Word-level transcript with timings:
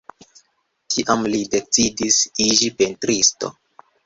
Tiam 0.93 1.21
li 1.33 1.41
decidis 1.57 2.19
iĝi 2.47 2.71
pentristo. 2.81 3.53